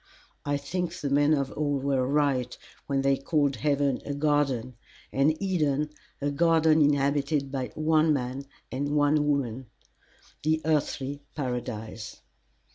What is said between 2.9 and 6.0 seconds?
they called heaven a garden, and Eden